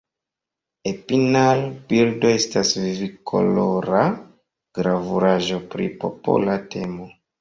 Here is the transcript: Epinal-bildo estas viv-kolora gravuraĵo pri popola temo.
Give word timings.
Epinal-bildo 0.91 2.31
estas 2.37 2.71
viv-kolora 2.85 4.01
gravuraĵo 4.81 5.61
pri 5.75 5.91
popola 6.05 6.57
temo. 6.75 7.11